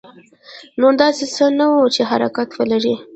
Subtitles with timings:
[0.79, 2.95] نور داسې څه نه وو چې حرکت ولري.